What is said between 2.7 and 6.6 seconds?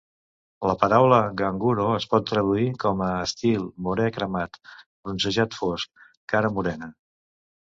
com a "estil morè-cremat", "bronzejat fosc", "cara